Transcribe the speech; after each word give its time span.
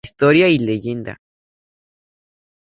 Historia 0.03 0.47
y 0.49 0.57
leyenda. 0.57 1.15